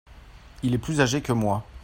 [0.63, 1.63] Il est plus agé que moi.